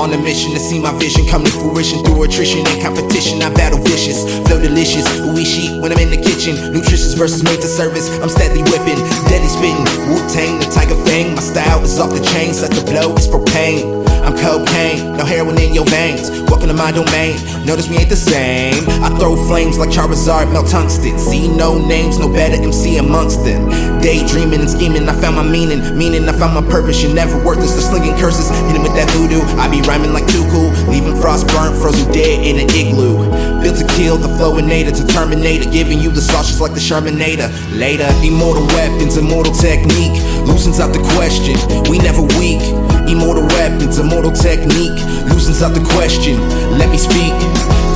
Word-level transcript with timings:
On 0.00 0.10
a 0.14 0.18
mission 0.18 0.52
to 0.52 0.58
see 0.58 0.80
my 0.80 0.92
vision 0.98 1.26
come 1.26 1.44
to 1.44 1.50
fruition 1.50 2.02
through 2.02 2.22
attrition 2.22 2.66
and 2.66 2.82
competition. 2.82 3.42
I 3.42 3.52
battle 3.52 3.78
vicious, 3.80 4.24
flow 4.46 4.58
delicious. 4.58 5.06
We 5.34 5.44
when 5.80 5.92
I'm 5.92 5.98
in 5.98 6.10
the 6.10 6.16
kitchen. 6.16 6.29
Nutritious 6.48 7.12
versus 7.12 7.44
made 7.44 7.60
to 7.60 7.66
service. 7.66 8.08
I'm 8.20 8.30
steadily 8.30 8.62
whipping, 8.62 8.96
deadly 9.28 9.48
spitting. 9.48 9.84
Wu 10.08 10.16
Tang, 10.32 10.58
the 10.58 10.64
Tiger 10.72 10.96
Fang. 11.04 11.34
My 11.34 11.42
style 11.42 11.84
is 11.84 12.00
off 12.00 12.14
the 12.14 12.24
chain, 12.32 12.54
such 12.54 12.78
a 12.78 12.84
blow 12.84 13.14
is 13.14 13.28
propane. 13.28 14.08
I'm 14.24 14.36
cocaine, 14.36 15.16
no 15.16 15.24
heroin 15.24 15.60
in 15.60 15.74
your 15.74 15.84
veins. 15.86 16.30
Welcome 16.48 16.68
to 16.68 16.74
my 16.74 16.92
domain. 16.92 17.36
Notice 17.66 17.88
we 17.88 17.96
ain't 17.96 18.08
the 18.08 18.16
same. 18.16 18.88
I 19.04 19.08
throw 19.18 19.36
flames 19.48 19.78
like 19.78 19.90
Charizard, 19.90 20.52
melt 20.52 20.68
tungsten. 20.68 21.18
See 21.18 21.48
no 21.48 21.76
names, 21.76 22.18
no 22.18 22.32
better 22.32 22.56
MC 22.56 22.96
amongst 22.96 23.44
them. 23.44 23.68
Daydreaming 24.00 24.60
and 24.60 24.70
scheming, 24.70 25.08
I 25.08 25.20
found 25.20 25.36
my 25.36 25.42
meaning. 25.42 25.80
Meaning, 25.96 26.28
I 26.28 26.32
found 26.32 26.54
my 26.54 26.64
purpose. 26.70 27.02
You're 27.02 27.14
never 27.14 27.36
worthless. 27.44 27.74
The 27.74 27.82
slinging 27.82 28.16
curses, 28.16 28.48
hitting 28.68 28.82
with 28.82 28.94
that 28.94 29.10
voodoo. 29.12 29.40
I 29.60 29.68
be 29.68 29.80
rhyming 29.82 30.12
like 30.12 30.28
cool, 30.28 30.68
leaving 30.88 31.16
frost 31.20 31.48
burnt, 31.48 31.76
frozen 31.76 32.10
dead 32.12 32.44
in 32.44 32.60
an 32.60 32.68
igloo. 32.70 33.28
Built 33.60 33.76
to 33.76 33.86
kill 33.96 34.16
the 34.16 34.28
flow 34.36 34.50
flowinator, 34.50 34.96
to 34.96 35.06
terminator, 35.06 35.70
giving 35.70 36.00
you 36.00 36.10
the 36.10 36.20
sauces 36.30 36.60
like 36.60 36.72
the 36.72 36.80
Shermanator. 36.80 37.50
Later, 37.76 38.08
immortal 38.22 38.66
weapons, 38.78 39.16
immortal 39.16 39.52
technique, 39.52 40.14
loosens 40.46 40.80
out 40.80 40.92
the 40.92 41.02
question. 41.14 41.58
We 41.90 41.98
never 41.98 42.22
weak. 42.38 42.62
Immortal 43.10 43.46
weapons, 43.58 43.98
immortal 43.98 44.32
technique, 44.32 44.96
loosens 45.26 45.62
out 45.62 45.74
the 45.74 45.84
question. 45.94 46.38
Let 46.78 46.88
me 46.90 46.98
speak. 46.98 47.34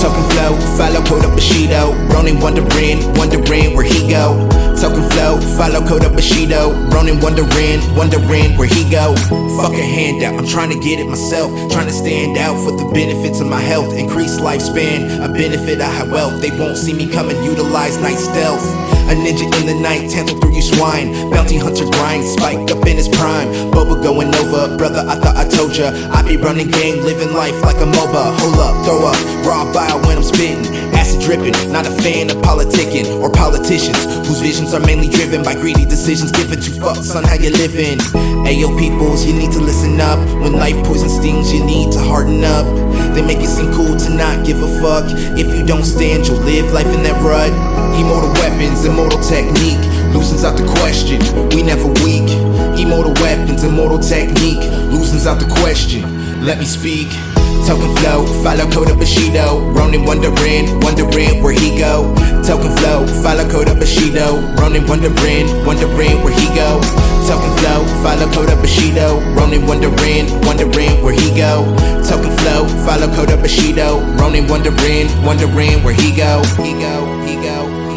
TokeNFlow, 0.00 0.56
follow 0.78 1.02
Kota 1.04 1.28
out. 1.74 1.92
Ronin 2.12 2.40
wondering, 2.40 2.98
wondering 3.14 3.74
where 3.74 3.84
he 3.84 4.08
go. 4.08 4.48
TokeNFlow, 4.80 5.36
follow 5.58 5.86
Kota 5.86 6.08
Bushido. 6.08 6.72
Ronin 6.88 7.20
wondering, 7.20 7.84
wondering 7.94 8.56
where 8.56 8.66
he 8.66 8.88
go. 8.88 9.14
Fuck 9.60 9.76
a 9.76 9.84
handout, 9.84 10.40
I'm 10.40 10.46
trying 10.46 10.70
to 10.70 10.80
get 10.80 10.98
it 10.98 11.06
myself. 11.06 11.52
Trying 11.70 11.86
to 11.86 11.92
stand 11.92 12.38
out 12.38 12.56
for 12.64 12.72
the 12.72 12.88
benefits 12.94 13.40
of 13.40 13.46
my 13.46 13.60
health. 13.60 13.92
Increase 13.92 14.40
lifespan, 14.40 15.22
a 15.22 15.28
benefit 15.28 15.82
I 15.82 15.90
have 16.00 16.10
wealth. 16.10 16.40
They 16.40 16.48
won't 16.58 16.78
see 16.78 16.94
me 16.94 17.12
coming, 17.12 17.36
utilize 17.44 18.00
night 18.00 18.16
stealth. 18.16 18.64
A 19.10 19.12
ninja 19.12 19.44
in 19.60 19.66
the 19.66 19.74
night, 19.74 20.08
tantle 20.08 20.40
through 20.40 20.56
you 20.56 20.62
swine. 20.62 21.12
Bounty 21.30 21.58
hunter 21.58 21.84
grind, 21.84 22.24
spiked 22.24 22.70
up 22.70 22.86
in 22.86 22.96
his 22.96 23.08
prime. 23.10 23.48
Boba 23.76 24.02
going 24.02 24.34
over, 24.34 24.78
brother, 24.78 25.04
I 25.06 25.16
thought 25.16 25.36
I 25.36 25.46
told 25.46 25.76
ya. 25.76 25.92
I 26.10 26.22
be 26.22 26.38
running 26.38 26.70
game, 26.70 27.04
living 27.04 27.34
life 27.34 27.60
like 27.60 27.76
a 27.76 27.84
MOBA. 27.84 28.32
Hold 28.40 28.56
up, 28.56 28.84
throw 28.86 29.04
up, 29.04 29.44
raw 29.44 29.70
bile 29.74 30.00
when 30.08 30.16
I'm 30.16 30.24
spitting. 30.24 30.64
Dripping, 31.30 31.70
not 31.70 31.86
a 31.86 31.94
fan 32.02 32.28
of 32.28 32.38
politicking 32.38 33.22
or 33.22 33.30
politicians 33.30 34.02
whose 34.26 34.40
visions 34.40 34.74
are 34.74 34.80
mainly 34.80 35.08
driven 35.08 35.44
by 35.44 35.54
greedy 35.54 35.84
decisions. 35.84 36.32
Giving 36.32 36.58
two 36.58 36.72
fucks 36.82 37.14
on 37.14 37.22
how 37.22 37.34
you're 37.34 37.54
living. 37.54 37.98
Ayo, 38.50 38.76
peoples, 38.76 39.24
you 39.24 39.32
need 39.32 39.52
to 39.52 39.60
listen 39.60 40.00
up. 40.00 40.18
When 40.42 40.54
life 40.54 40.74
poison 40.84 41.08
stings, 41.08 41.52
you 41.52 41.64
need 41.64 41.92
to 41.92 42.00
harden 42.00 42.42
up. 42.42 42.66
They 43.14 43.22
make 43.22 43.38
it 43.38 43.46
seem 43.46 43.72
cool 43.74 43.96
to 43.96 44.10
not 44.10 44.44
give 44.44 44.60
a 44.60 44.66
fuck. 44.82 45.06
If 45.38 45.54
you 45.54 45.64
don't 45.64 45.84
stand, 45.84 46.26
you'll 46.26 46.42
live 46.42 46.72
life 46.72 46.90
in 46.90 47.04
that 47.04 47.22
rut. 47.22 47.54
Immortal 47.94 48.32
weapons, 48.42 48.84
immortal 48.84 49.22
technique 49.22 49.78
loosens 50.10 50.42
out 50.42 50.58
the 50.58 50.66
question. 50.82 51.22
We 51.54 51.62
never 51.62 51.86
weak. 52.02 52.26
Immortal 52.74 53.14
weapons, 53.22 53.62
immortal 53.62 54.00
technique 54.00 54.66
loosens 54.90 55.28
out 55.28 55.38
the 55.38 55.46
question. 55.62 56.02
Let 56.44 56.58
me 56.58 56.64
speak. 56.64 57.06
TokeNFlow, 57.66 58.26
follow 58.42 58.70
Kota 58.70 58.94
Bushido. 58.94 59.60
Ronin 59.72 60.04
wondering, 60.04 60.80
wondering 60.80 61.42
where 61.42 61.52
he 61.52 61.76
go. 61.78 62.12
TokeNFlow, 62.46 63.22
follow 63.22 63.48
Kota 63.50 63.74
Bushido. 63.74 64.40
Ronin 64.56 64.86
wondering, 64.86 65.46
wondering 65.64 66.22
where 66.22 66.34
he 66.34 66.46
go. 66.54 66.80
TokeNFlow, 67.28 67.80
follow 68.02 68.30
Kota 68.32 68.56
Bushido. 68.56 69.20
Ronin 69.34 69.66
wondering, 69.66 70.26
wondering 70.46 71.02
where 71.02 71.14
he 71.14 71.30
go. 71.34 71.64
TokeNFlow, 72.08 72.66
follow 72.86 73.08
Kota 73.14 73.36
Bushido. 73.36 74.00
Ronin 74.16 74.48
wondering, 74.48 75.08
wondering 75.24 75.82
where 75.84 75.94
he 75.94 76.14
go, 76.16 76.42
he 76.62 76.72
go, 76.72 77.22
he 77.26 77.34
go. 77.36 77.89